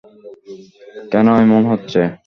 কেন 1.11 1.27
এমন 1.43 1.61
হচ্ছে? 1.71 2.01